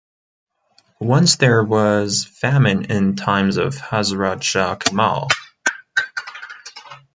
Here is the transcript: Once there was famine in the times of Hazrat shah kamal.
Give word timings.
Once 0.99 1.35
there 1.35 1.63
was 1.63 2.25
famine 2.25 2.85
in 2.85 3.13
the 3.13 3.21
times 3.21 3.57
of 3.57 3.75
Hazrat 3.75 4.41
shah 4.41 4.73
kamal. 4.73 5.27